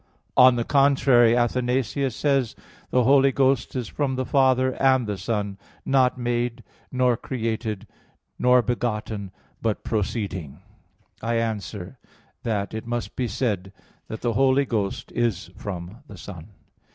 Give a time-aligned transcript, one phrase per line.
[0.35, 2.55] On the contrary, Athanasius says:
[2.89, 7.85] "The Holy Ghost is from the Father and the Son; not made, nor created,
[8.39, 9.29] nor begotten,
[9.61, 10.63] but proceeding."
[11.21, 11.99] I answer
[12.41, 13.71] that, It must be said
[14.07, 16.47] that the Holy Ghost is from the Son.